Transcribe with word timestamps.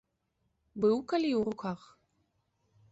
Быў 0.85 0.97
калі 1.11 1.31
ў 1.35 1.41
руках? 1.51 1.79